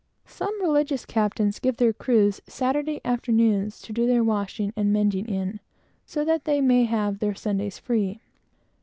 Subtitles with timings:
[0.25, 5.59] Some religious captains give their crews Saturday afternoons to do their washing and mending in,
[6.07, 8.19] so that they may have their Sundays free.